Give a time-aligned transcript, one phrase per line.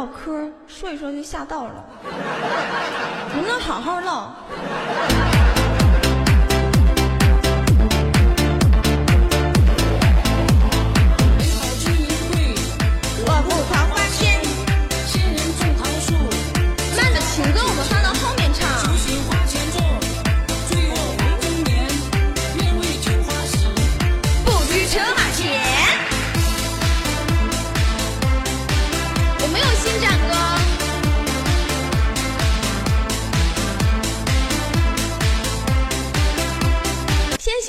[0.00, 1.84] 唠嗑说一说就吓到了。
[3.34, 5.49] 能不能好好唠。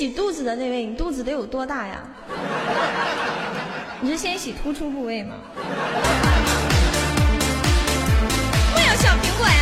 [0.02, 2.02] 洗肚子的那位你肚子得有多大呀？
[4.00, 5.36] 你是先洗突出部位吗？
[8.74, 9.54] 没有小苹果呀！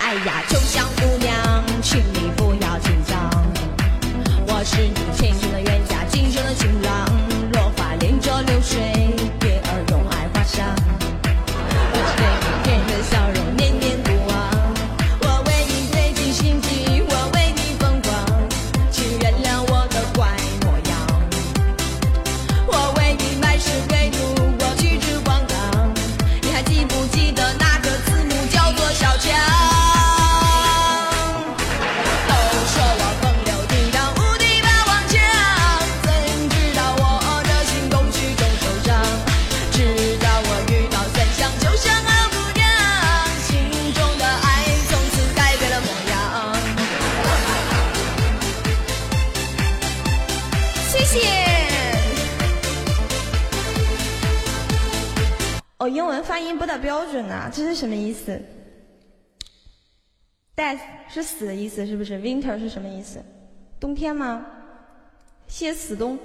[0.00, 0.88] 哎呀就像
[55.88, 58.40] 英文发音不大标准啊，这是什么意思
[60.56, 63.22] ？Death 是死的意思，是不是？Winter 是什么意思？
[63.78, 64.44] 冬天吗？
[65.46, 66.18] 谢死冬。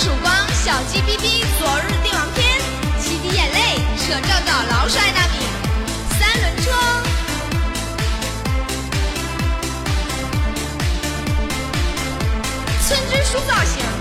[0.00, 0.34] 曙光，
[0.64, 2.58] 小鸡哔哔，昨日帝王篇，
[3.02, 5.44] 七滴眼泪，扯照照，老鼠爱大米，
[6.18, 6.72] 三轮车，
[12.88, 13.99] 村支书造型。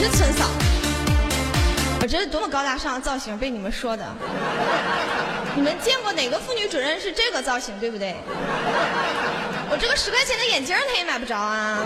[0.00, 0.44] 我是村嫂，
[2.00, 4.06] 我这是多么高大上的造型，被你们说的。
[5.56, 8.14] 你们见过哪个妇女主任是这个造型，对不对？
[9.68, 11.80] 我这个十块钱的眼镜，她也买不着啊。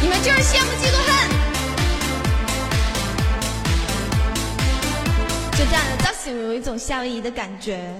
[0.00, 1.30] 你们就是羡慕嫉妒恨。
[5.58, 7.92] 就这样的，造型有一种夏威夷的感觉。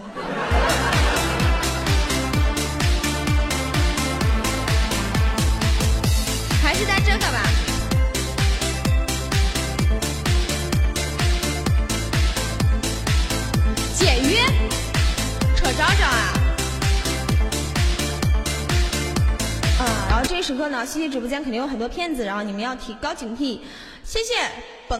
[20.42, 23.60] 时刻呢，西西直播间肯定有很多骗子，然后你们要提高警惕。
[24.04, 24.34] 谢谢。